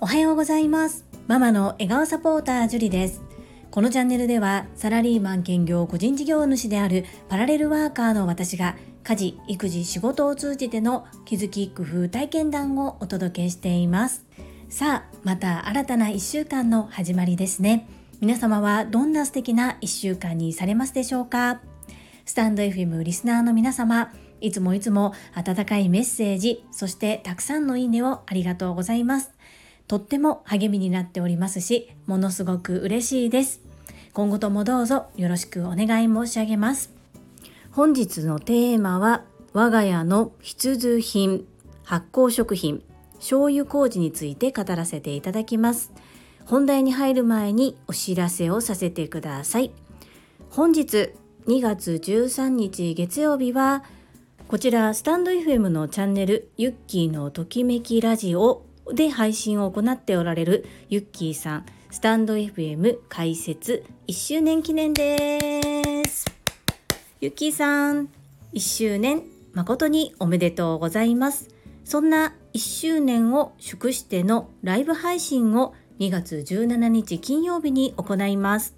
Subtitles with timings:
[0.00, 1.04] おはようございます。
[1.28, 3.22] ママの笑顔サポータージュリです。
[3.70, 14.24] このチャンネルではサラリーマン兼業個人事業主であるパラレルワーカーの私が家事、育児、仕事を通じての気づき、工夫、体験談をお届けしています。
[14.68, 17.88] さあまた新たな1週間の始まりですね。
[18.20, 21.60] 皆様はどんな素敵な1週間にされますでしょうか？
[22.24, 24.10] スタンド FM リスナーの皆様
[24.44, 29.32] いつもいつも温かいメッセージそしてたくさんのいいねをありがとうございます。
[29.88, 33.62] とっても励みになっておりますしものすごく嬉しいです。
[34.12, 36.92] 今後ともどうぞよろしくお願い申し上げます。
[37.72, 41.46] 本日のテーマは我が家の必需品
[41.82, 42.82] 発酵食品
[43.14, 45.90] 醤油麹について語らせていただきます。
[46.44, 49.72] 本題に入る前にお知らせをさせてください。
[50.50, 51.14] 本日
[51.46, 53.84] 2月13日月曜日は
[54.46, 66.26] こちらスタンド FM のチャンネルユッキーのときめきラジオで配信を行っておられるユッキーさんスタンド FM 開設1周年記念です。
[67.22, 68.10] ユッキーさん
[68.52, 69.22] 1周年
[69.54, 71.48] 誠におめでとうございます。
[71.84, 78.76] そんな1周年を祝してのライブ配信を2月17日金曜日に行います。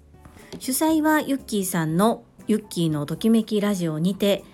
[0.59, 4.45] 主催はユッキーさんのユッキーのときめきラジオにて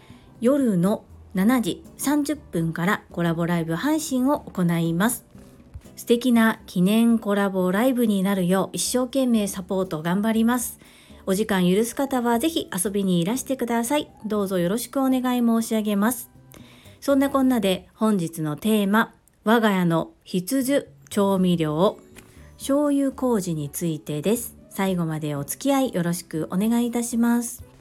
[0.44, 1.05] 夜の
[1.36, 5.25] 7時30分からコラボライブ配信を行います
[5.95, 10.80] 素敵な記念コラボライブになるよう一生懸命サポート頑張ります。
[11.25, 14.11] お時間許す方はぜひ遊びにいらしてください。
[14.25, 16.30] どうぞよろしくお願い申し上げます。
[16.99, 19.14] そんなこんなで本日のテーマ、
[19.45, 21.99] 我が家の必需調味料、
[22.58, 24.58] 醤油麹についてです。
[24.69, 27.73] 最後までお付き合いよろしくお願いいたします。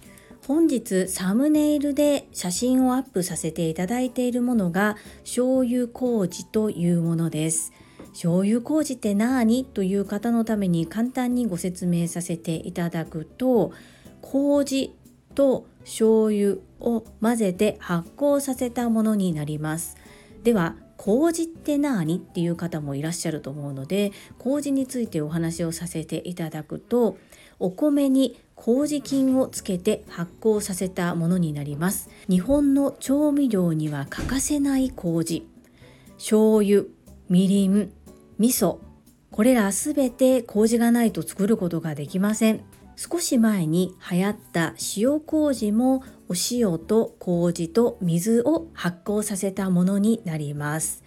[0.47, 7.73] 本日サムネイルで写真をアップさせていただいているものが醤油麹というものです。
[8.13, 13.73] 醤油麹って何という方のために簡単にご説明させていただくと
[14.21, 14.95] 麹
[15.35, 19.97] と醤油を混ぜて発酵させたものになります
[20.43, 27.17] では麹って何っていう方もいらっしゃると思うので麹についてお話をさせていただくと
[27.59, 32.09] お米に麹菌をつけて発酵させたものになります。
[32.29, 35.49] 日本の調味料には欠かせない麹
[36.17, 36.85] 醤油
[37.29, 37.91] みりん
[38.39, 38.79] 味噌。
[39.33, 42.61] これらすべて麹がないと作ることができません。
[42.95, 51.03] 少し前に流行った塩麹もお塩と麹と水を発酵させたものになります。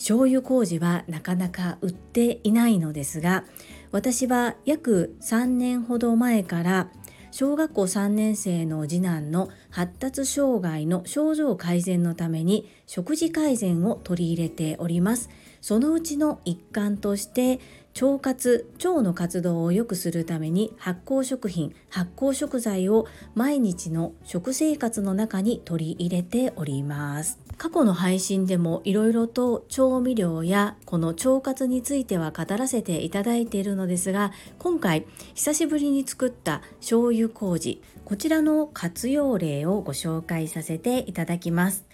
[0.00, 3.44] 醤油麹はなかなか売っていないのですが
[3.92, 6.90] 私は約3年ほど前から
[7.30, 15.30] 小学校3年生の次男の発達障害の症状改善のために食事改善を取り入れております。
[15.60, 17.60] そのうちの一環として
[18.00, 41.84] 腸活腸の活動を良くするために発酵食品発酵食材を毎日の食生活の中に取り入れております過去の配信でもいろいろと調味料やこの腸活については語らせていただいているのですが今回久しぶりに作った醤油麹こちらの活用例をご紹介させていただきます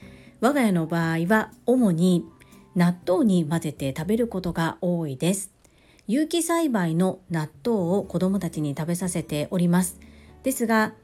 [0.40, 2.24] 我が家の場合は主に
[2.76, 5.55] 納豆に混ぜて食べることが多いです。
[6.08, 9.98] 有機栽培の納豆を子どもたちに食べさせております。
[10.44, 10.94] ですが、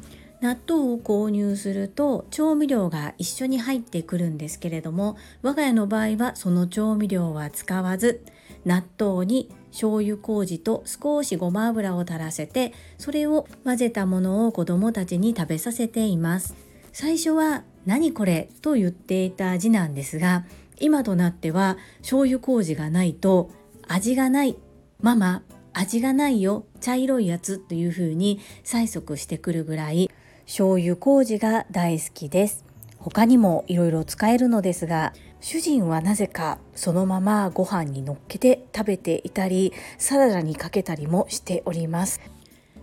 [0.40, 8.24] 納豆を購入すると調味料が一緒に入ってくるんですけれども、我が家の場合はその調味料は使わず、
[8.64, 16.54] 納豆に醤油麹と少しごま油を垂らせて、それを混ぜたものを子どもたちに食べさせています。
[16.92, 20.44] 最初は何これと言っていた次男ですが、
[20.78, 23.50] 今となっては醤油麹がないと
[23.88, 24.56] 味がない
[25.02, 25.42] ママ
[25.72, 30.10] 味がないよ茶色いやつというふうに催促してくるぐらい
[30.46, 32.64] 醤油麹が大好きです。
[32.98, 42.20] 他にもいろいろ使えるのですが主人はなぜかそのままご飯に乗っけて食べていたりサラダにかけたりもしております。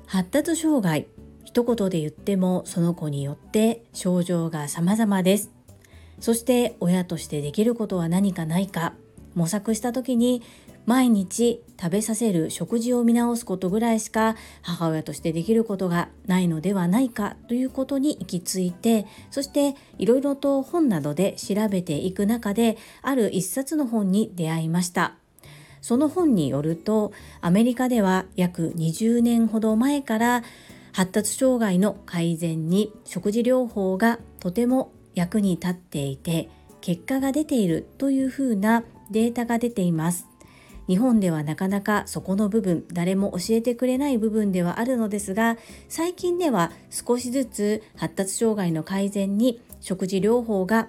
[0.05, 1.07] 発達障害
[1.45, 5.51] 一言で言ってもその子によって症状が様々です。
[6.19, 8.93] そして親としてできることは何かないか
[9.35, 10.41] 模索した時に
[10.89, 25.13] 毎日食べさせる食事を見直すことぐらいしか母親としてできることがないのではないかということに行き着いてそしていろいろと本などで調べていく中である一冊の本に出会いました。
[25.81, 30.43] その本によるとアメリカでは約20年ほど前から
[30.91, 36.49] 発達障害の改善に食事療法がとても役に立っていて
[36.81, 40.28] 結果が出ているというふうなデータが出ています。
[40.89, 45.55] 日本ではなかなかそこの部分誰も教えてくれない部分ではあるのですが
[45.87, 50.87] 最近では少しずつ発達障害の改善に食事療法が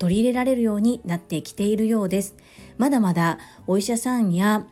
[0.00, 2.36] 取り入れられるようになってきているようです。
[2.78, 4.64] まだまだお医者さんや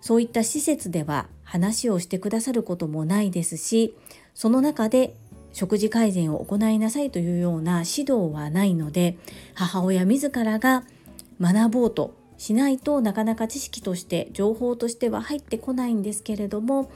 [0.00, 3.94] そういった施設では話をしてくださることもないですし
[4.34, 5.14] その中で
[5.52, 9.18] 食事改善を行いなさいというような指導はないので
[9.54, 10.84] 母親自らが
[11.40, 16.90] 学ぼうとしないとなかなか知識として情報としては入ってこないんですけれども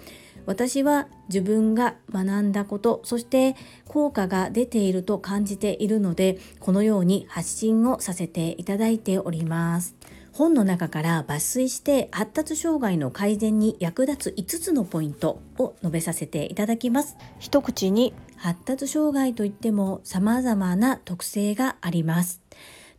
[0.47, 3.55] 私は自分が学んだことそして
[3.87, 9.95] 効果が出ていると感じているのでこのように発信をさせていただいております。
[10.33, 17.17] 本の中から抜粋して発達障害の改善に役立つ5つのポイントを述べさせていただきます。
[17.39, 18.13] 一口に。
[18.45, 22.43] 発達障害といっても様々な特性があります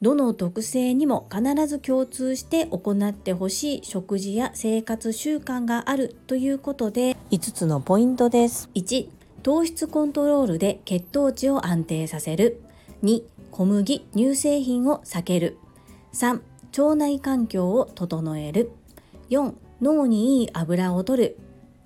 [0.02, 8.70] どの特性にも必ず共通して行ってほしい食事や生活習慣があるということで5つのポイントです。
[8.76, 9.08] 1
[9.42, 12.62] 糖質コントロールで血糖値を安定させる。
[13.04, 15.58] 2小麦乳製品を避ける。
[16.14, 16.42] 3
[16.78, 18.72] 腸内環境を整える。
[19.30, 21.38] 4脳にいい油を取る。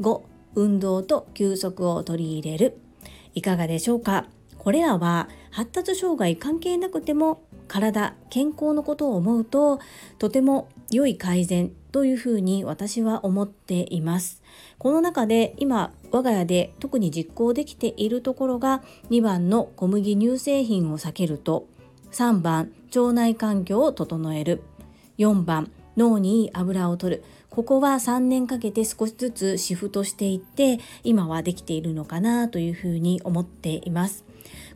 [0.01, 0.21] 5
[0.55, 2.79] 運動と休息を取り入れる。
[3.35, 4.25] いかがでしょうか？
[4.57, 9.79] これらは発達障害関係なくても体健康のことを思うと
[10.17, 14.41] とても良い改善というふうに私は思っています。
[14.77, 21.67] この中で今我が家で特に実行できているところが2番の小麦乳製品を避けると
[22.11, 24.63] 3番腸内環境を整える。
[25.17, 27.23] 4番脳にいい油を取る。
[27.49, 34.28] ここは3年かけて少しずつシフトしていって今はできているのかなというふうに思っています。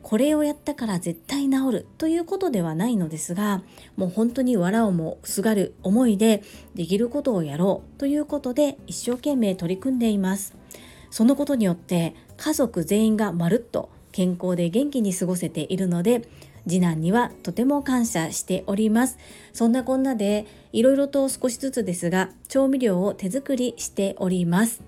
[0.04, 3.62] これをやったから絶対治るということではないのですが
[3.96, 6.42] もう本当に藁をもすがる思いで
[6.74, 10.54] できることをやろうということで一生懸命取り組んでいます。
[11.10, 16.28] そのことによって家族全員がまるっと健康で元気に過ごせているので
[16.68, 19.16] 次男にはとても感謝しております。
[19.54, 24.82] そんなこんなでいろいろと少しずつですが調味料を手作りしております。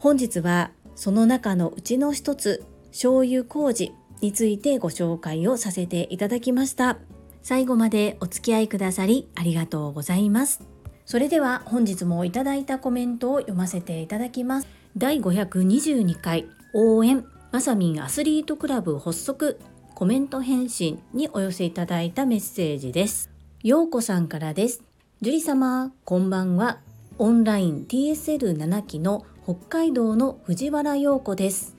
[0.00, 3.92] 本日はその中のうちの一つ醤油麹
[4.24, 6.96] についてご紹介をさせていただきました。
[7.42, 10.62] 最後までお付き合いくださりありがとうございます。
[11.04, 14.68] それでは本日もいただいたコメントを読ませていただきます。
[14.96, 19.60] 第522回応援まさみんアスリートクラブ発足。
[19.94, 23.30] コメント返信にお寄せいただいたメッセージです。
[23.62, 24.82] ようこさんからです。
[25.20, 26.80] 樹里様こんばんは。
[27.18, 31.73] オンライン TSL7 期の北海道の藤原陽子です。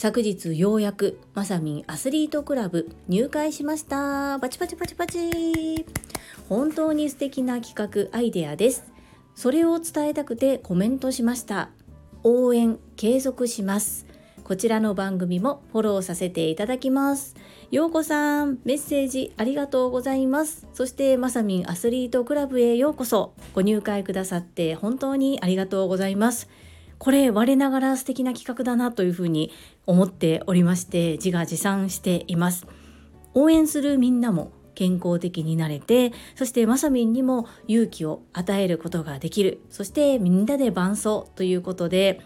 [0.00, 5.84] 昨日ようやくまさみんアスリートクラブ入会しましたパチパチパチパチ
[6.48, 8.90] 本当に素敵な企画アイデアです
[9.34, 11.68] それを伝えたくてコメントしました
[12.24, 14.06] 応援継続します
[14.42, 17.36] こちらの番組もフォローさせていただきます
[17.70, 26.48] ようこさんメッセージありがとうございますそしてまさみんアスリートクラブへようこそご入会くださって本当にありがとうございます
[27.00, 29.50] これ我ながら素敵な企画だなというふうに
[29.90, 32.66] 思っておりまして自画自賛しています。
[33.34, 39.60] 応援するみんなも健康的になれてそしてまさみんにも勇気を与えることができる。
[39.68, 42.20] そしてみんなで伴奏ということで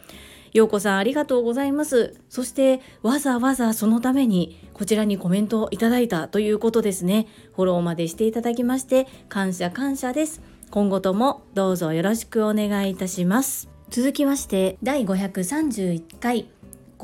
[0.53, 2.21] ようこさんありがとうございます。
[2.29, 7.27] そしてわざわざそのためにこちらにコメントをいただいたということですね。
[7.57, 10.43] フォローまでしていただきまして感謝感謝です。
[10.71, 13.71] 今後ともどうぞよろしくお願いいたします。
[13.91, 16.54] 続きまして第531回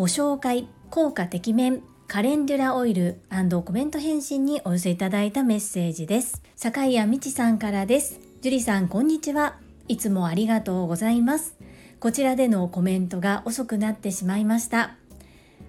[0.01, 3.21] ご紹介効果てきめんカレンデュラオイル
[3.67, 6.41] コメント返信にお寄せいただいたメッセージです。
[6.57, 8.19] 坂井谷美智さんからです。
[8.41, 9.59] 樹里さんこんにちは。
[9.89, 11.55] いつもありがとうございます。
[11.99, 14.95] こちらでのコメントが遅くなってしまいました。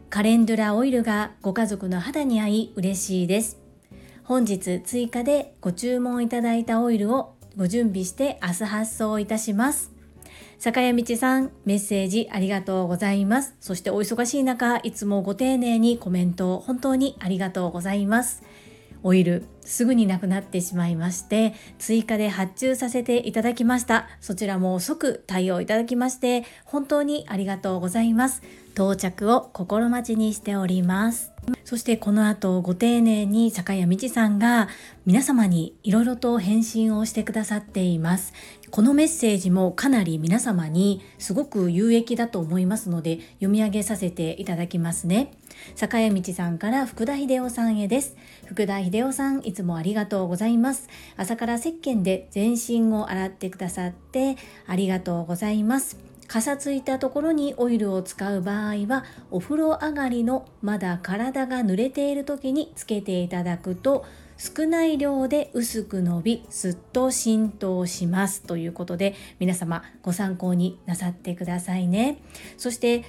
[0.10, 3.60] カレンデュラオイルがご家族の肌に合い嬉しいです。
[4.24, 9.92] 本日追加でご注文いただいたオイルをご準備して明日発送いたします。
[10.62, 13.56] 坂谷道さん、メッセージありがとうございます。
[13.60, 18.44] そしてお忙しい中、いつもご丁寧にコメントを本当にありがとうございます。
[19.02, 24.08] オイル、すぐになくなってしまいまして、追加で発注させていただきました。
[24.20, 28.44] そちらも即対応いただきまして、本当にありがとうございます。
[28.76, 31.32] 到着を心待ちにしております。
[31.66, 34.70] そしてこの後ご丁寧に坂谷美智さんが
[35.06, 38.34] 皆様にいろいろと返信をしてくださっています。
[38.72, 45.34] このメッセージもかなり皆様にすごく有益だと思いますので読み上げさせていただきますね。
[45.76, 48.16] 坂谷道さんから福田秀夫さんへです。
[48.46, 50.88] 福田秀夫さん、いつもありがとうございます。
[51.18, 55.98] 朝から石鹸で全身を洗ってくださってありがとうございます。
[56.28, 64.06] かさついたところにオイルを使う場合はお風呂上がりのまだ体が濡れている時につけていただくと
[64.42, 72.18] 少ない量で薄く伸びすっと浸透しますということで皆様ご参考になさってくださいね。
[72.58, 73.04] そして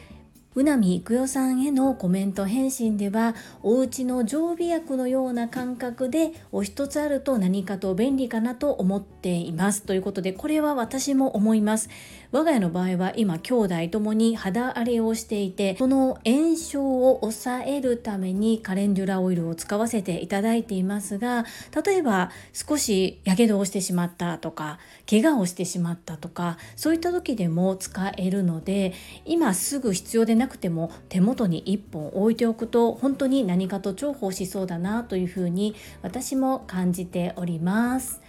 [0.55, 11.89] うなみいくよさんへのコメント返信ではお家の常備薬のような感覚でお一つあると何かと便利かなと思っていますということでこれは私も思います。
[12.33, 21.45] 我が家の場合は今兄弟ともに肌荒れをしていてその炎症を抑えるためにカレンデュラオイルを使わせていただいていますが
[21.85, 28.95] 例えば少しやけどをしてしまったとか怪我をしてしまったとかそういった時でも使えるので
[29.27, 38.23] 今すぐ必要でなくても手元に1本置いておくと本当に何かと重宝しそうだなというふうに私も感じております。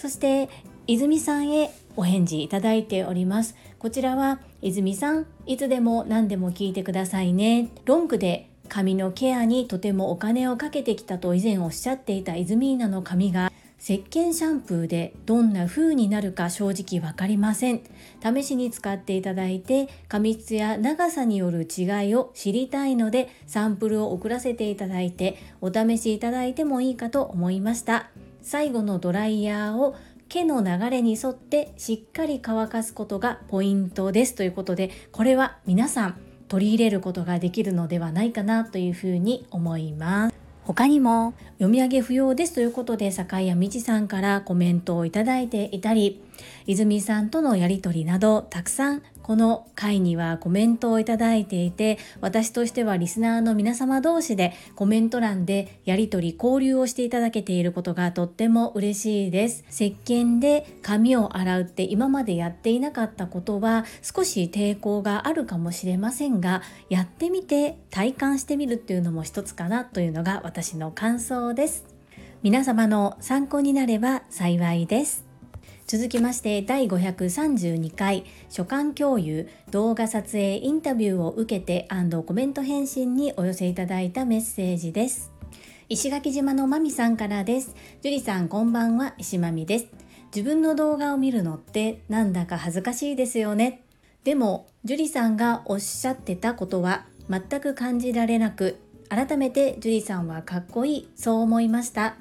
[0.00, 0.48] そして
[0.86, 3.54] 泉さんへお返事いただいております。
[3.78, 7.68] こちらは泉さんいつでも何でも聞いてくださいね。
[7.84, 17.80] ロングで髪のケアにとてもお金をかけてきたと以前おっしゃっていた泉ーナの髪が石鹸シャンプーでどんな風になるか正直わかりません。
[18.22, 28.10] 試しに使っていただいて髪質や長さによる違いを知りたいのでサンプルを送らせていただいてお試しいただいてもいいかと思いました。
[28.42, 29.94] 最後のドライヤーを
[30.30, 40.36] 毛の流れに沿ってしっかり乾かすことがポイントですということでこれは皆さん取り入れることができるのではないかなというふうに思います。
[40.62, 46.22] 他にも読み上げ不要ですということで坂谷美智さんからコメントをいただいていたり
[46.66, 59.64] 泉さんとのやりとりなどたくさんこの回にはコメントをいただいていて私としてはリスナーの皆様同士でコメント欄でやり取り交流をしていただけていることがとっても嬉しいです。
[59.70, 71.84] 石鹸で髪を洗うって今までやっていなかったことは少し抵抗があるかもしれませんがやってみて体感してみるっていうのも一つかなというのが私の感想です。
[72.42, 75.29] 皆様の参考になれば幸いです。
[75.90, 81.88] 続きまして第532回書簡共有動画撮影インタビューを受けて
[82.26, 85.32] コメント返信にお寄せいただいたメッセージです。
[85.88, 87.74] 石垣島のまみさんからです。
[88.02, 89.86] 樹里さんこんばんは石まみです。
[90.32, 93.82] 自分の動画を見るのってなんだか恥ずかしいですよね。
[94.22, 98.78] でも樹里さんがおっしゃってたことは全く感じられなく
[99.08, 102.14] 改めて樹里さんはかっこいいそう思いました。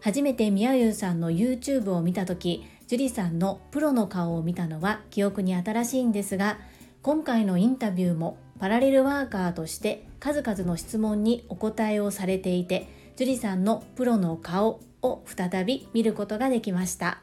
[0.00, 6.58] 初めてみやゆうさんの YouTube を見た時樹里さんのプロの顔を見たのは記憶に新しいんですが
[7.00, 17.22] 今回のインタビューもパラレルワーカーとして数々の質問にお答えをされていて樹里さんのプロの顔を再び見ることができました。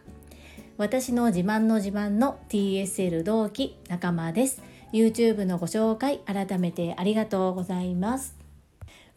[0.78, 4.64] 私の自慢の自慢の TSL 同期仲間です。
[4.92, 8.36] YouTube のご紹介改めてありがとうございます。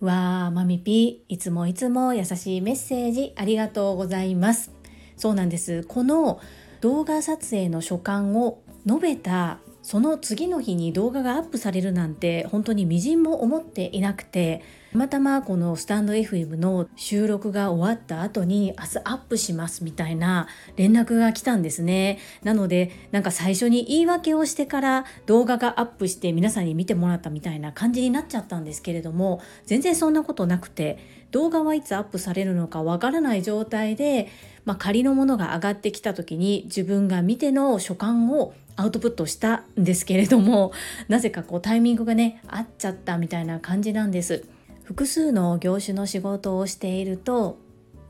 [0.00, 4.81] わーマミピーいつもいつも優しいメッセージありがとうございます。
[5.16, 5.84] そうなんです。
[5.84, 6.40] この
[6.80, 22.18] 動画撮影の所感を述べたその次の日に動画がアップされるなんて本当にみじんも思っていなくてたまたまこのスタンド FM の収録が終わった後に明日アップしますみたいな連絡が来たんですね。
[22.42, 34.28] なのでなんか最初に言い訳をしてから動画がアップして皆さんに見てもらったみたいな感じになっちゃったんですけれども全然そんなことなくて動画はいつアップされるのかわからない状態で
[34.64, 40.72] まあ、仮のものが上がってきた時に自分が見ての所感をアウトプットしたんですけれども
[41.08, 44.44] なぜかこうタイミングがね合っちゃったみたいな感じなんです。
[44.84, 47.58] 複数の業種の仕事をしていると、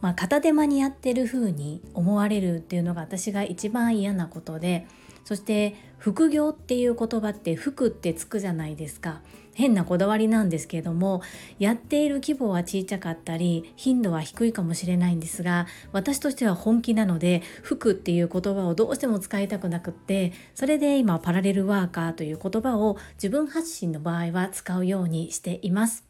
[0.00, 4.86] まあ、片手間にやってる風に思われるっていうのが私が一番嫌なことで
[5.24, 9.20] そして副業っていう言葉って服ってつくじゃないですか。
[9.54, 11.22] 変なこだわりなんですけれども
[11.58, 26.04] やっている規模は小さかったり頻度は低いかもしれないんですが私としては本気なので服っていう言葉をどうしても使いたくなくってそれで今パラレルワーカーという言葉を自分発信の場合は使うようにしています。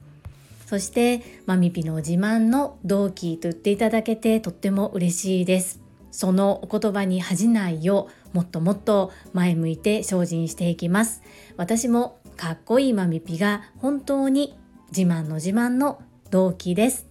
[0.66, 5.82] そしてマミピの自慢の同期と言っていただけてとっても嬉しいです。
[6.12, 11.22] そのお言葉に恥じないようもっともっと前向いて精進していきます。
[11.56, 14.58] 私もかっこいいマミピが本当に
[14.88, 17.06] 自慢の自慢の同期です。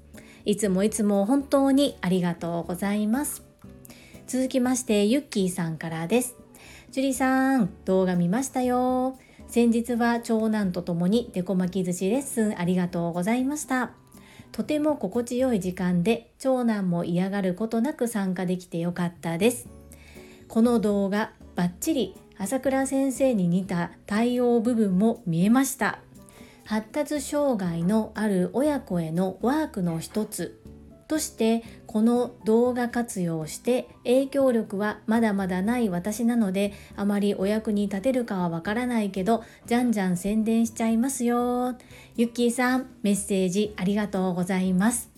[0.45, 3.43] いつもいつも本当にありがとうございます。
[4.27, 6.35] 続きましてゆっきーさんからです。
[6.91, 9.17] ジュリさん動画見ましたよ。
[9.47, 13.91] 先日は長男と共にデコ巻き寿司レッスンありがとうございました。
[14.51, 19.80] とても心地よい時間で長男も嫌がることなく参加できてよかったです。
[20.51, 25.99] この動画バッチリ朝倉先生に似た対応部分も見えました。
[26.65, 30.59] 発達障害のある親子へのワークの一つ
[31.07, 41.77] としてこの動画活用して影響力はまだまだない私なのであまりお役に立てるかはわからないけどじゃんじゃん宣伝しちゃいますよ。
[42.17, 45.10] ゆっきーさんメッセージありがとうございます。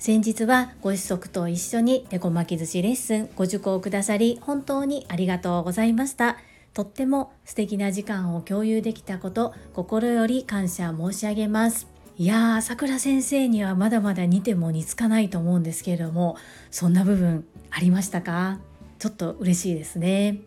[0.00, 6.38] 先日はご子息と一緒にデコ巻き寿司レッスンご受講くださり本当にありがとうございました。
[6.72, 11.86] とっても素敵な時間を共有できたこと心より感謝申し上げます。
[12.16, 16.38] いやー、さくら先生にはまだまだ似ても似つかないと思うんですけれども、
[16.70, 18.58] そんな部分ありましたか？
[18.98, 20.38] ちょっと嬉しいですね。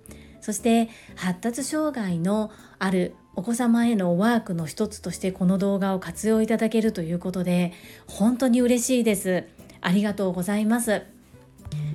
[0.42, 7.74] そして発達障害のあるお子様へのワークの一つとしてこの動画を活用いただけるということで
[8.08, 9.46] 本当に嬉しいです。
[9.82, 11.04] ありがとうございます。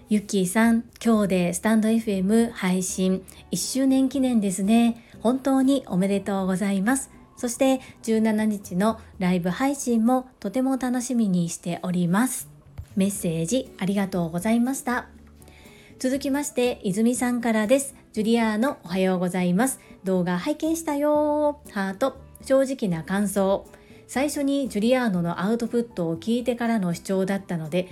[0.08, 5.04] ゆっきーさん、今日でスタンド FM 配信1周年記念ですね。
[5.20, 7.10] 本当におめでとうございます。
[7.36, 12.48] そして17日のライブ配信もとても楽しみにしております。
[12.96, 15.06] メッセージありがとうございました。
[15.98, 17.94] 続きまして、泉さんからです。
[18.12, 19.78] ジュリアーノおはようございます。
[20.04, 22.16] 動画拝見したよハート。
[22.44, 23.66] 正直な感想。
[24.06, 27.88] 最初にジュリアーノのアウトプットを聞いてからの視聴だったので、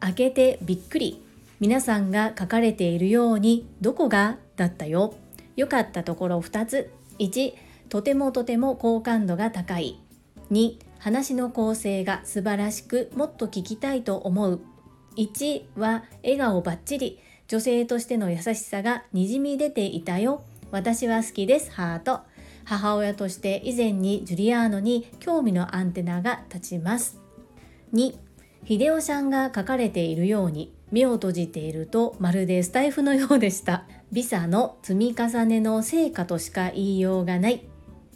[0.00, 1.22] 開けてびっくり。
[1.60, 5.14] 皆さんが書かれているように、どこがだったよ。
[5.56, 6.90] 良かったところ2つ。
[7.18, 7.54] 1、
[7.88, 10.00] とてもとても好感度が高い。
[10.50, 14.60] 2、話の構成が素晴らしく、もっと聞きたいと思う。
[15.16, 17.20] 1は笑顔ばっちり。
[17.46, 20.42] 女性としての優しさがにじみ出ていたよ。
[20.74, 21.70] 私は好きです。
[21.70, 22.22] ハート。
[22.64, 27.20] 母親として以前にジュリアーノに興味のアンテナが立ちます。
[27.92, 28.16] 2、
[28.66, 33.84] 秀夫さんが書かれているように目を閉じているとまるでスタイフのようでした。
[34.10, 37.62] ビザの積み重ねの成果としか言いようがない。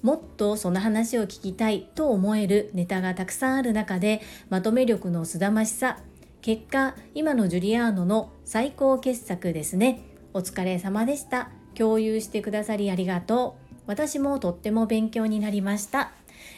[0.02, 5.98] もっとその話を聞きたいと思えるネタがたくさんある中でまとめ力のすだましさ
[6.40, 10.02] 結果今のジュリアーノの最高傑作ですね
[10.34, 13.68] お疲れ様でした共有してくださりありがとう。
[13.86, 16.10] 私もとっても勉強になりました。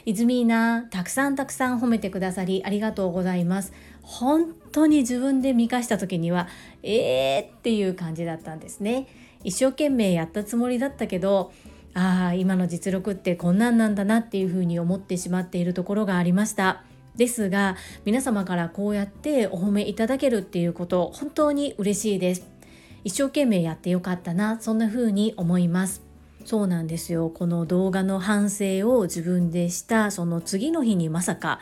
[0.07, 3.73] イズミーナたくさんたくさん褒めてくださりありがとうございます。
[4.03, 6.49] 本当に自分で見返した時には
[6.83, 9.07] えーっていう感じだったんですね。
[9.45, 11.53] 一生懸命やったつもりだったけど
[11.95, 16.83] ああ今の実力ってこんなんなんだなっていうふうに思ってしまっているところがありました。
[17.17, 22.60] ですが皆様からこうやってお褒めいただけるっていうこと本当に嬉しいです。
[23.05, 26.03] 一生懸命やってよかったなそんな風に思います。
[26.45, 27.31] そうなんですよ。
[27.31, 31.61] この動画の反省を自分でしたその次の日にまさか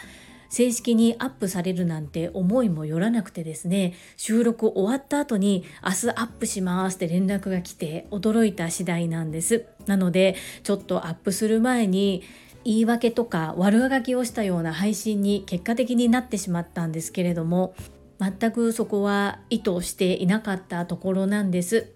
[0.51, 3.95] 正式にアップされるなんて思いもよらなくてですね。
[4.17, 9.67] 収録終わった後に明日アップしますって連絡が来て驚いた次第なんです。
[9.87, 12.23] なのでちょっとアップする前に
[12.65, 17.75] 言い訳とか悪あがきをしたような配信に結果的になってしまったんですけれども
[18.21, 21.93] 全くそこは意図していなかったところなんです。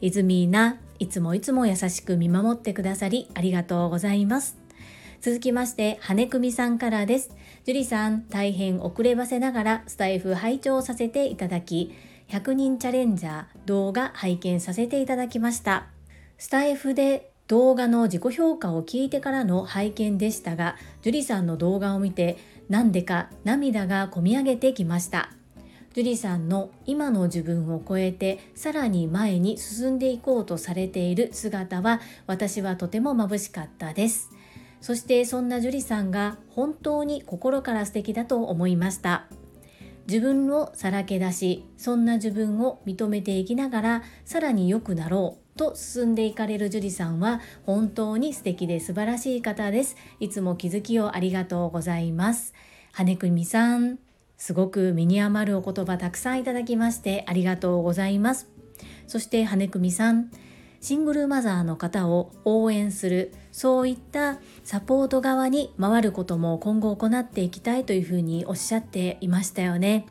[0.00, 4.56] イズミーナ、いつもいつも優しく見守ってくださりありがとうございます。
[5.20, 7.30] 続きまして、羽久美さんからです。
[7.64, 11.92] 樹里さん、大変遅ればせながらスタイフ拝聴させていただき、
[12.28, 15.86] 100人チャレンジャー動画拝見させていただきました。
[16.38, 22.36] スタイフで動画の自己評価を聞いてからの拝見でしたが、樹里さんの動画を見て、
[22.68, 25.37] なんでか涙がこみ上げてきました。
[25.94, 34.30] 樹里さんの今の自分を超えてさらに前に進んでいこうとされている姿は私はとても眩しかったです。
[34.80, 39.26] そしてそんな樹里さんが本当に心から素敵だと思いました。
[40.06, 49.96] 自分をさらけ出しそんな自分を認めていきながらさらに良くなろうと進んでいかれる樹里さんは本当に素敵で素晴らしい方です。
[50.20, 52.54] いつも気づきをありがとうございます。
[52.92, 54.07] 羽久美さん。
[54.38, 58.48] すごく身に余るお言葉たくさんいただきましてありがとうございます。
[59.06, 60.30] そして羽久美さん
[60.80, 70.06] シングルマザーの方を応援するそういったサポート側に回ることも今後行っていきたいというふうにおっしゃっていましたよね。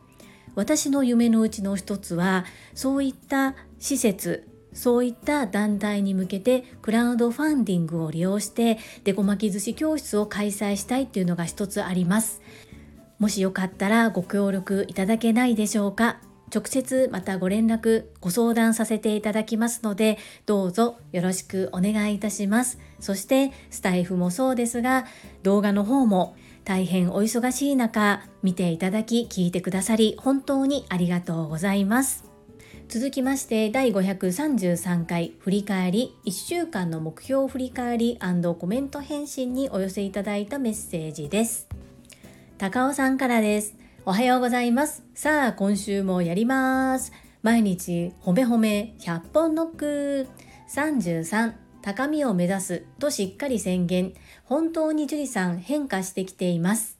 [0.54, 12.42] 私の夢のうちの一つはそういった施設そういった団体に向けてクラウドファンディングを利用してデコ巻き寿司教室を開催したいっていうのが一つあります。
[13.18, 16.18] もしよかったらご協力いただけないでしょうか？
[16.54, 22.78] 直接またご連絡ご相談させていただきますのでどうぞよろしくお願いいたします。
[23.00, 25.04] そしてスタイフもそうですが
[25.42, 32.24] 動画の方も大変お忙しい中見ていただき聞いてくださり本当にありがとうございます。
[32.88, 38.18] 続きまして第533回振り返り1週間の目標振り返り
[38.58, 41.67] コメント返信にお寄せいただいたメッセージです。
[42.58, 43.76] 高尾さんからです。
[44.04, 45.04] おはようございます。
[45.14, 47.12] さあ今週もやります。
[47.40, 50.26] 毎日褒め褒め100本ノック。
[50.74, 54.12] 33高みを目指すとしっかり宣言。
[54.42, 56.98] 本当に樹里さん変化してきています。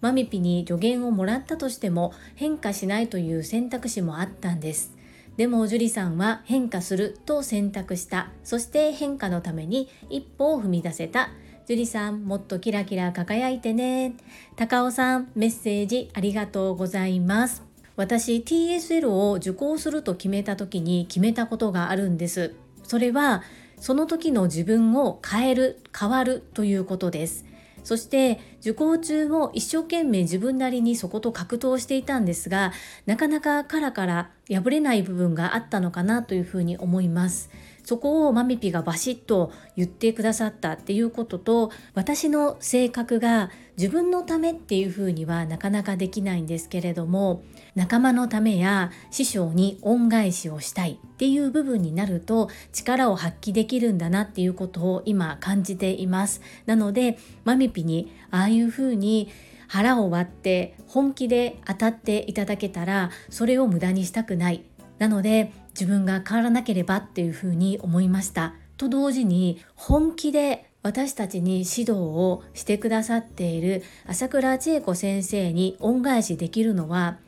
[0.00, 4.94] マミピに助言をもらったとしても変化しないという選択肢もあったんです。
[5.36, 8.30] でも樹里さんは変化すると選択した。
[8.44, 11.30] そして変化のために一歩を踏み出せた。
[11.70, 14.16] 樹里さんもっとキラキラ輝いてね。
[14.56, 17.62] 高尾さんメッセージありがとうございます。
[17.94, 22.56] 私 TSL を受講すると決めた時に決めたことがあるんです。
[22.82, 23.44] それは
[23.78, 27.44] その時の自分を変える変わるということです。
[27.84, 32.72] そして受講中も一生懸命自分なりにそこと格闘していたんですが
[33.06, 37.48] なかなかカラカラ破れない部分があったのかなというふうに思います。
[37.90, 47.42] そこをマミピがバシッと言ってくださったっていうことと私の性格が自分のためっていうふうにはなかなかできないんですけれども
[47.74, 56.42] 仲間のためや師匠に恩返しをしたいっていう部分になると力を発揮できるんだなっていうことを今感じています。
[56.66, 59.30] なのでマミピにああいうふうに
[59.66, 64.69] 腹を割って本気で当たっていただけたらそれを無駄にしたくない。
[65.00, 68.54] なので自分が変わらなければっていうふうに思いました。
[68.76, 77.18] と同時に本気で私たちに指導をしてくださっている朝倉千恵子先生に恩返しできるのは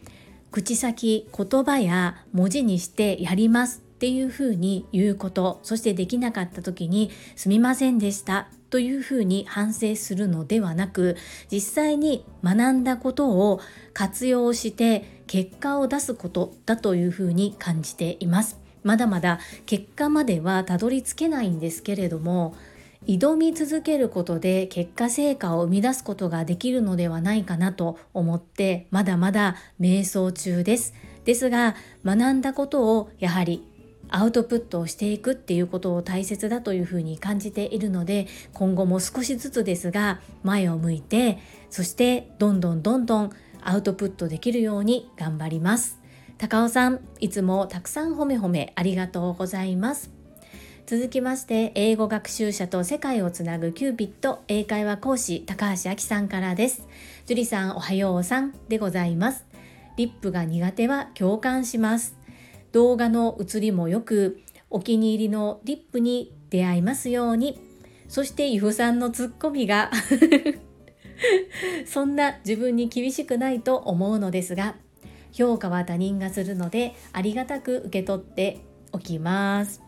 [0.50, 11.16] 口先言葉や文字にしてやりますっていうふうに言うことそしてできなかった時にすみませんでしたというふうに反省するのではなく
[11.50, 13.60] 実際に学んだことを
[13.92, 18.60] 活用して結果を出すことだというふうに感じています。
[18.82, 22.54] まだまだ結果まではたどり着けないんですけれども
[23.06, 30.92] 挑み続けることで結果成果を生み出すことができるのではないかなと思ってまだまだ瞑想中です。
[31.24, 33.66] ですが学んだことをやはり
[34.10, 41.38] アウトプットをしていくっていうことを大切だというふうに感じているので今後も少しずつですが前を向いて
[41.70, 43.32] そしてどんどんどんどん
[43.64, 46.00] アウトプットできるように頑張ります。
[46.38, 50.10] 高尾さんいつもたくさん褒め褒めありがとうございます。
[50.86, 56.86] 続きまして英語学習者と世界をつなぐキューピット英会話講師高橋明さんからです。
[57.26, 59.46] 樹里さんおはようさんでございます。
[59.96, 62.16] リップが苦手は共感します。
[62.72, 67.60] 動画の写りもよくお気に入りのリップに出会いますように。
[68.08, 69.90] そしてゆふさんのツッコミが
[71.86, 74.76] そんな自分に厳しくないと思うのですが
[75.32, 78.60] 評価は他人がするのでありがたく受け取って
[78.92, 79.82] おきます。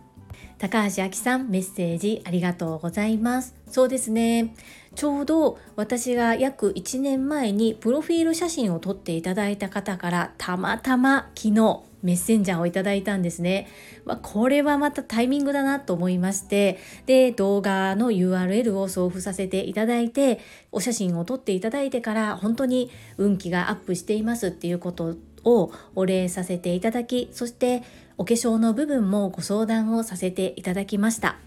[0.58, 3.54] 高橋明さんメッセージありがとうございます。
[3.68, 4.54] そうですね。
[4.94, 13.66] ちょうど私が約1年前にプロフィール写真を撮っていただいた方からたまたま昨日メッセンジャーをいただいたんですね。
[14.04, 20.38] まあ、これはまたタイミングだなと思いまして、で、動画の URL を送付させていただいて、
[20.70, 27.82] お写真を撮っていただいてから本当に運気がアップしていますっていうことをお礼させていただき、そして
[28.18, 31.43] お化粧の部分もご相談をさせていただきました。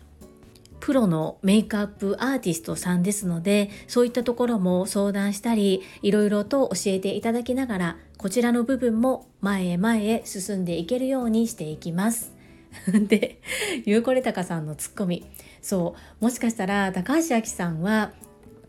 [0.80, 12.38] プロのメイクアップアーティストさんですのでそういったところも相談したりいろいろと教えていただきながらこちらの部分も前へ前へ進んでいけるようにしていきます。
[13.08, 13.40] で、
[13.86, 15.26] ゆうこれたかさんのツッコミ。
[15.62, 18.12] そう、もしかしたら高橋明さんは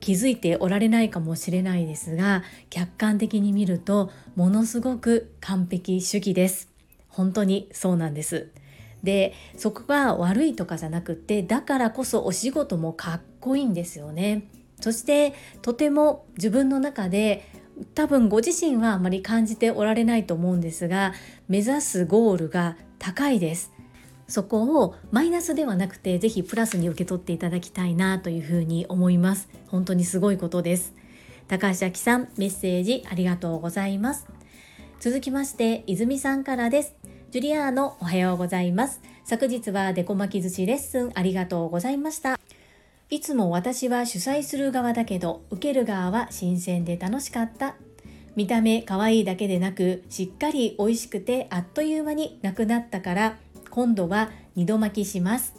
[0.00, 6.68] 気づいておられないかもしれないですが、客観的に見るとものすごく完璧主義です。
[7.08, 8.50] 本当にそうなんです。
[9.02, 14.48] でそこが悪いとかじゃなくてだからこそお仕事もかっこいいんですよね。
[14.80, 17.44] そしてとても自分の中で
[17.94, 21.14] 多分ご自身はあまり感じておられないと思うんですが
[21.48, 23.72] 目指すゴールが高いです。
[24.28, 29.48] そこをマイナスではなくてぜひプラスに受け取っていただきたいなというふうに思います。
[29.68, 30.94] 本当にすごいことです。
[31.48, 34.26] 高橋明さんメッセージありがとうございます。
[35.00, 36.94] 続きまして泉さんからです。
[37.30, 39.02] ジュリアーノおはようございます。
[39.24, 42.40] 昨日はデコ巻き寿司レッスンありがとうございました。
[43.10, 47.74] いつも私は主催する側だけど、受ける側は新鮮で楽しかった。
[48.34, 53.36] 見た目可愛いだけでなくしっかり美味しくてあっという間になくなったから
[53.68, 55.56] 今度は2度巻きします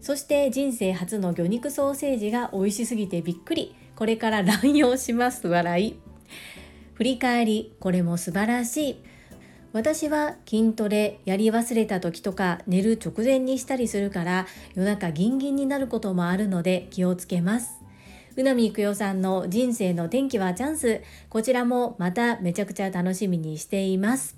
[0.00, 5.98] そして人生初の魚肉ソーセージが美味しすぎてびっくりこれから乱用します笑い
[6.92, 8.96] 振り返りこれも素晴らしい
[9.74, 17.80] 私は筋トレやり忘れた時とか寝る直前にしたりするから夜中ギンギンになることもあるので気をつけます。
[18.36, 21.02] うなみくよさんの人生の天気はチャンス。
[21.28, 24.36] こちらもまためちゃくちゃ楽しみにしています。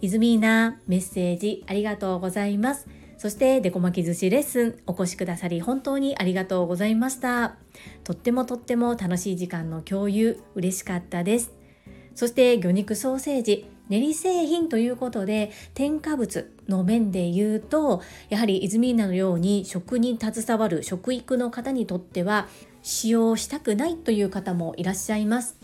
[0.00, 2.86] イズミーナメッセージありがとうございます。
[3.16, 7.56] そしてデコ巻き寿司レッスンお越しくださり本当にありがとうございました。
[8.04, 11.52] とってもとっても楽しい時間の共有嬉しかったです。
[12.14, 22.48] そして魚肉ソーセージ練り製品ということで添加物の面で言うとやはりイズミーナのように食に携わる食育の方にとっては
[22.82, 25.58] 使用したくないという方もいらっしゃいます。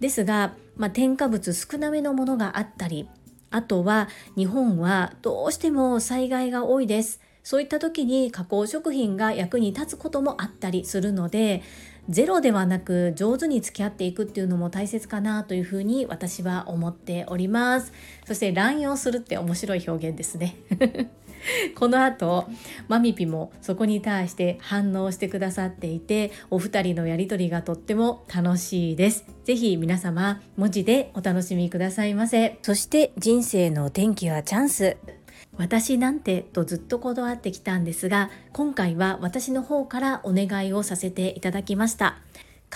[0.00, 3.08] ですが、まあ、添加物少なめのものがあったり
[3.50, 7.20] あとは日本はどうしても災害が多いです。
[7.42, 11.62] そういった時に加工食品が役に立つこともあったりするので
[12.08, 17.92] ゼロではなく上手に付き合っていくっていうのも大切かなというふうに私は思っております。
[18.26, 20.56] そして乱用するって面白い表現ですね。
[21.76, 22.48] この後
[22.88, 29.26] マミピもそこに対して反応してくださっていてお二人のやりとりがとっても楽しいです。
[29.44, 32.58] ぜひ皆様文字でお楽しみくださいませ。
[32.62, 35.17] そして人生の転機はチャンス。
[35.56, 42.18] 私なんてとずっとこだわってきたんですが今回は私の方からお願いをさせていただきました。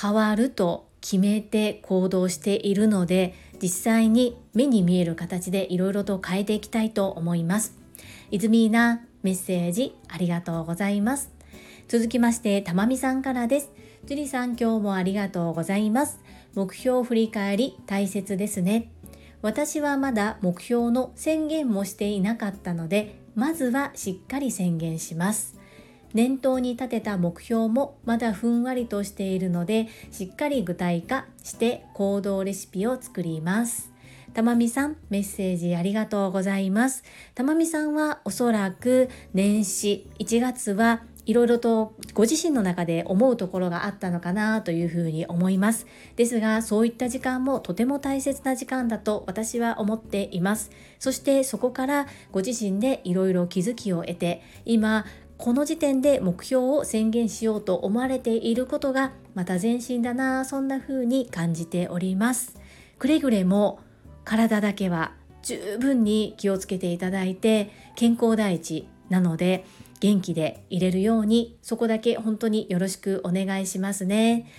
[0.01, 7.77] 変わると決めて行動しているので実際に目に見える形でいろいろと変えていきたいと思います。
[8.31, 11.31] いずみーなメッセージありがとうございます。
[11.89, 13.71] 続きましてたまみさんからです。
[14.07, 16.21] 樹里さん今日もありがとうございます。
[16.55, 18.91] 目標振り返り大切ですね。
[19.43, 25.59] 私はまだ目標の宣言もしていなかったのでまずはしっかり宣言します。
[26.15, 33.91] 念頭に立てた目標もまだふんわりとしているのでしっかり具体化して行動レシピを作ります。
[34.35, 37.03] たまみさんメッセージありがとうございます。
[37.35, 45.87] たまみさんはおそらく年始1月はいろいろとご自身の中で思うところがあったのかなというふうに思います。
[46.17, 50.71] ですがそういった時間もとても大切な時間だと私は思っています。
[50.99, 55.05] そしてそこからご自身でいろいろ気づきを得て今
[55.39, 62.57] この時点で目標を宣言しようと思われていることがまた前進だなそんな風に感じております。
[62.99, 63.81] くれぐれも
[64.25, 69.65] 体だけは十分に気をつけていただいて健康第一なので
[70.03, 74.51] 元気でいれるようにそこだけ本当によろしくお願いしますね。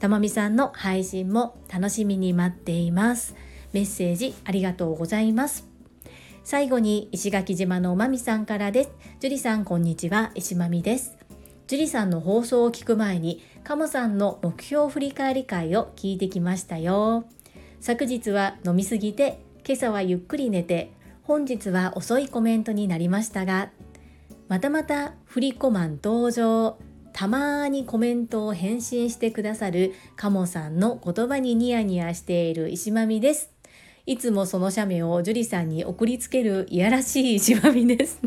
[0.00, 3.34] たまみさんの配信も楽しみに待っています。
[3.72, 5.66] メッセージありがとうございます。
[6.44, 8.90] 最後に石垣島のまみさんからです。
[9.18, 10.30] 樹里さんこんにちは。
[10.34, 11.16] 石まみです。
[11.68, 17.24] 樹里さんの放送を聞く前にカモさんの目標振り返り会を聞いてきましたよ。
[17.80, 23.70] 昨日は飲みすぎて今朝はゆっくり寝て本日は遅いコメントになりましたが
[24.48, 26.78] またまたフリコマン登場。
[27.12, 33.50] たまにコメントを返信してくださるカモさんの言葉にニヤニヤしている石まみです。
[34.04, 38.20] いつもその写メを樹里さんに送りつけるいやらしい石まみです。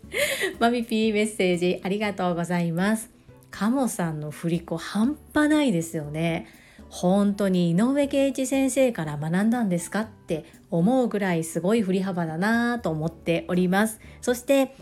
[0.60, 3.10] マミピーメッセージありがとうございます。
[3.50, 6.46] カモさんの振り子半端ないですよね。
[6.90, 14.00] 本当に井上圭一先生から学んだんですかって思うぐらいすごい振り幅だなと思っております。
[14.22, 14.74] そして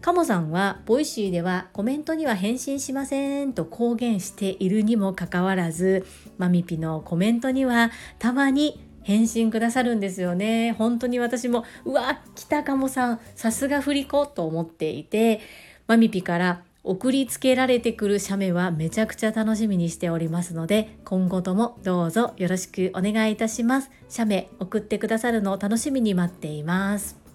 [0.00, 6.06] カモさんは Voicy ではコメントには返信しませんと公言しているにもかかわらず
[6.38, 10.72] マミピのコメントにはたまに返信くださるんですよね。
[10.72, 15.40] 本当に私もうわ来たカモさんさすが振り子と思っていて
[15.86, 23.90] マミピから送りつけられてくる写メはめちゃくちゃ楽しみにしておりますので今後ともどうぞよろしくお願いいたします。
[24.08, 27.29] 写メ送ってくださるのを楽しみに待っています。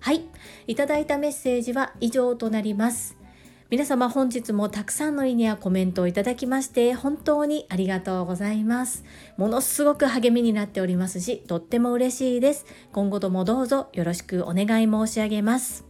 [0.00, 0.22] はい、
[0.66, 3.16] いただいたメッセージは以上となります。
[3.70, 9.04] 皆様本日もたくさんのいいねやコメントをいただきまして本当にありがとうございます。
[9.36, 12.64] ものすごく励みになっておりますし、とっても嬉しいです。
[12.92, 15.87] 今後ともどうぞよろしくお願い申し上げます。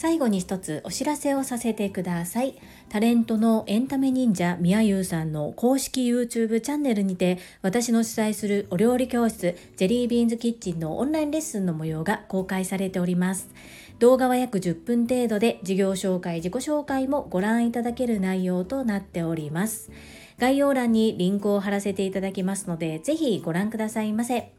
[0.00, 2.54] 最後に一つお知らせをさせてください。
[2.88, 13.50] タレントのエンタメ忍者みやゆうさんの公式 YouTube チャンネルにて、私の主催するお料理教室、ジェリービーンズキッチンのオンラインレッスンの模様が公開されております。
[13.98, 19.90] 動画は約10分程度で、事業紹介、自己紹介もご覧いただける内容となっております。
[20.38, 24.50] 概要欄にリンクを貼らせていただきますので、ぜひご覧くださいませ。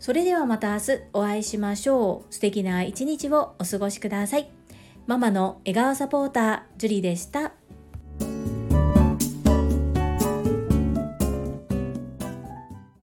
[0.00, 2.34] それではまた明日お会いしましょう。
[2.34, 4.61] 素敵な一日をお過ごしください。
[5.06, 7.52] ママの笑顔サポーター、ジュリでした。